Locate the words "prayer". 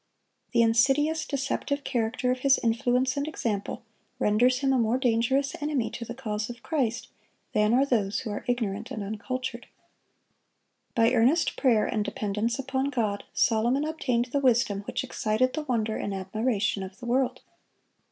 11.55-11.85